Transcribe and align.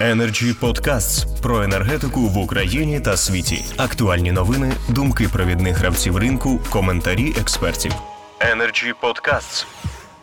Energy 0.00 0.52
Podcasts 0.60 1.40
про 1.42 1.62
енергетику 1.62 2.20
в 2.20 2.38
Україні 2.38 3.00
та 3.00 3.16
світі. 3.16 3.64
Актуальні 3.76 4.32
новини, 4.32 4.72
думки 4.88 5.28
провідних 5.28 5.76
гравців 5.76 6.16
ринку, 6.16 6.60
коментарі 6.70 7.34
експертів. 7.40 7.92
Energy 8.40 8.92
Podcasts. 9.02 9.66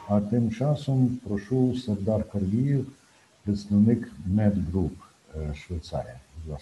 А 0.07 0.19
тим 0.19 0.51
часом 0.51 1.19
прошу 1.27 1.75
Сардар 1.77 2.23
Карвіїв, 2.23 2.85
представник 3.43 4.07
MedGroup 4.35 4.91
е, 5.35 5.55
Швейцарія. 5.67 6.15
Сардар. 6.43 6.59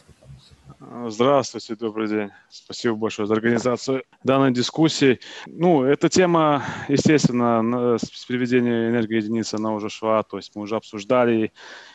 Здравствуйте, 1.10 1.76
добрый 1.76 2.08
день. 2.08 2.30
Спасибо 2.50 2.96
большое 2.96 3.28
за 3.28 3.34
организацию 3.34 4.04
данной 4.24 4.52
дискуссии. 4.52 5.20
Ну, 5.48 5.84
эта 5.84 6.10
тема, 6.10 6.64
естественно, 6.88 7.98
с 7.98 8.26
переведения 8.26 8.90
энергоединицы 8.90 9.58
на 9.58 9.74
уже 9.74 9.90
шва, 9.90 10.24
то 10.24 10.38
есть 10.38 10.56
мы 10.56 10.64
уже 10.64 10.76
обсуждали, 10.76 11.52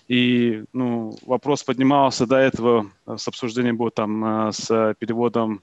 и 0.08 0.64
ну, 0.72 1.16
вопрос 1.22 1.64
поднимался 1.64 2.26
до 2.26 2.36
этого, 2.36 2.90
э, 3.06 3.16
с 3.16 3.28
обсуждением 3.28 3.76
было 3.76 3.90
там 3.90 4.48
э, 4.48 4.52
с 4.52 4.94
переводом 4.98 5.62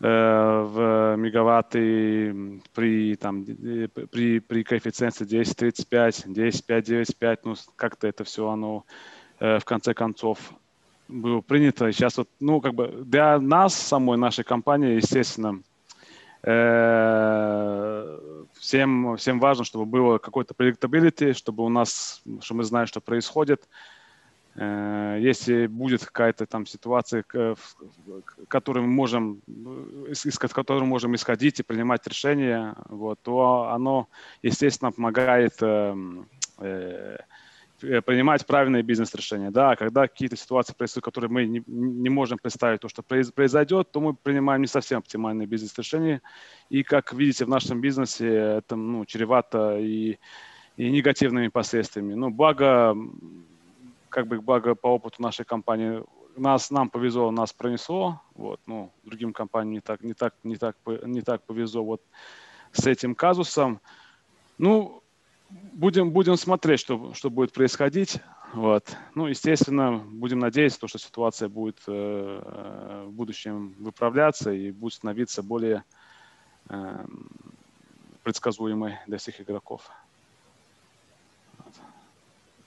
э, 0.00 0.06
в 0.06 1.16
мегаватты 1.16 2.60
при, 2.74 3.16
там, 3.16 3.44
при, 3.44 4.38
при 4.40 4.62
коэффициенте 4.62 5.24
10.35, 5.24 6.26
10.5, 6.28 6.82
9.5, 6.82 7.38
ну, 7.44 7.54
как-то 7.76 8.06
это 8.06 8.24
все 8.24 8.48
оно 8.48 8.84
в 9.40 9.64
конце 9.64 9.94
концов 9.94 10.38
было 11.08 11.40
принято. 11.40 11.90
Сейчас 11.92 12.18
вот, 12.18 12.28
ну, 12.40 12.60
как 12.60 12.74
бы 12.74 12.88
для 13.04 13.38
нас, 13.40 13.74
самой 13.74 14.18
нашей 14.18 14.44
компании, 14.44 14.96
естественно, 14.96 15.60
э, 16.42 18.18
всем, 18.58 19.16
всем 19.16 19.40
важно, 19.40 19.64
чтобы 19.64 19.86
было 19.86 20.18
какой-то 20.18 20.54
predictability, 20.54 21.32
чтобы 21.32 21.64
у 21.64 21.68
нас, 21.68 22.22
что 22.40 22.54
мы 22.54 22.64
знаем, 22.64 22.86
что 22.86 23.00
происходит. 23.00 23.68
Э, 24.54 25.18
Если 25.20 25.66
будет 25.66 26.04
какая-то 26.04 26.46
там 26.46 26.66
ситуация, 26.66 27.22
к, 27.22 27.54
в- 27.54 28.22
к 28.22 28.48
которой 28.48 28.80
мы 28.80 28.88
можем, 28.88 29.40
э, 29.46 30.12
из, 30.12 30.38
которой 30.38 30.80
мы 30.80 30.86
можем 30.86 31.14
исходить 31.14 31.60
и 31.60 31.62
принимать 31.62 32.06
решения, 32.06 32.74
вот, 32.88 33.18
то 33.22 33.70
оно, 33.72 34.08
естественно, 34.42 34.92
помогает 34.92 35.62
эм, 35.62 36.26
э, 36.58 37.16
э, 37.16 37.18
принимать 37.78 38.46
правильные 38.46 38.82
бизнес-решения. 38.82 39.50
Да, 39.50 39.76
когда 39.76 40.08
какие-то 40.08 40.36
ситуации 40.36 40.74
происходят, 40.74 41.04
которые 41.04 41.30
мы 41.30 41.46
не, 41.46 41.62
не 41.66 42.08
можем 42.08 42.38
представить, 42.38 42.80
то, 42.80 42.88
что 42.88 43.02
произ- 43.02 43.32
произойдет, 43.32 43.90
то 43.90 44.00
мы 44.00 44.14
принимаем 44.14 44.62
не 44.62 44.66
совсем 44.66 44.98
оптимальные 44.98 45.46
бизнес-решения. 45.46 46.20
И, 46.70 46.82
как 46.82 47.12
видите, 47.12 47.44
в 47.44 47.48
нашем 47.48 47.80
бизнесе 47.80 48.28
это 48.58 48.76
ну, 48.76 49.04
чревато 49.04 49.78
и, 49.78 50.18
и 50.76 50.90
негативными 50.90 51.48
последствиями. 51.48 52.14
Но 52.14 52.30
благо, 52.30 52.96
как 54.08 54.26
бы 54.26 54.40
благо 54.40 54.74
по 54.74 54.88
опыту 54.88 55.22
нашей 55.22 55.44
компании, 55.44 56.02
нас, 56.36 56.70
нам 56.70 56.88
повезло, 56.88 57.30
нас 57.30 57.52
пронесло, 57.52 58.20
вот, 58.34 58.60
ну, 58.66 58.92
другим 59.04 59.32
компаниям 59.32 59.74
не 59.74 59.80
так, 59.80 60.02
не 60.02 60.14
так, 60.14 60.34
не 60.44 60.56
так, 60.56 60.76
не 61.04 61.20
так 61.20 61.42
повезло 61.42 61.84
вот 61.84 62.02
с 62.72 62.86
этим 62.86 63.14
казусом. 63.14 63.80
Ну, 64.56 65.02
будем, 65.49 66.11
будем 66.11 66.37
смотреть, 66.37 66.79
что, 66.79 67.13
что 67.13 67.29
будет 67.29 67.53
происходить. 67.53 68.19
Вот. 68.53 68.95
Ну, 69.15 69.27
естественно, 69.27 69.97
будем 69.97 70.39
надеяться, 70.39 70.79
то, 70.79 70.87
что 70.87 70.99
ситуация 70.99 71.49
будет 71.49 71.77
э, 71.87 72.41
э, 72.43 73.05
в 73.07 73.11
будущем 73.11 73.75
выправляться 73.79 74.51
и 74.51 74.71
будет 74.71 74.93
становиться 74.93 75.41
более 75.41 75.83
э, 76.69 77.05
предсказуемой 78.23 78.99
для 79.07 79.17
всех 79.17 79.41
игроков. 79.41 79.89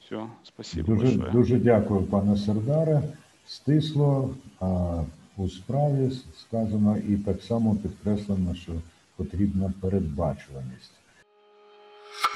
Все, 0.01 0.31
спасибо 0.45 0.87
Дуже, 0.87 1.07
большое. 1.07 1.33
дуже 1.33 1.59
дякую, 1.59 2.03
пане 2.03 2.37
Сардаре. 2.37 3.03
Стисло 3.47 4.35
а, 4.61 5.05
у 5.37 5.49
справі 5.49 6.11
сказано 6.39 6.97
і 6.97 7.17
так 7.17 7.43
само 7.43 7.77
підкреслено, 7.77 8.55
що 8.55 8.73
потрібна 9.17 9.73
передбачуваність. 9.81 10.93